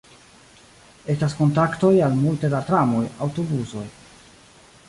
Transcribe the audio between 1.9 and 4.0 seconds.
al multe da tramoj, aŭtobusoj.